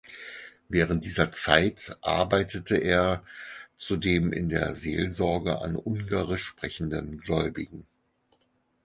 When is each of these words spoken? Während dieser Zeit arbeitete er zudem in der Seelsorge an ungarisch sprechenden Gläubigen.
Während 0.67 1.05
dieser 1.05 1.29
Zeit 1.29 1.95
arbeitete 2.01 2.75
er 2.75 3.23
zudem 3.75 4.33
in 4.33 4.49
der 4.49 4.73
Seelsorge 4.73 5.61
an 5.61 5.75
ungarisch 5.75 6.43
sprechenden 6.43 7.19
Gläubigen. 7.19 7.85